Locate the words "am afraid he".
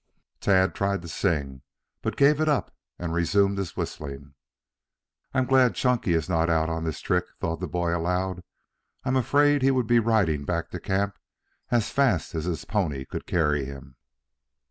9.09-9.69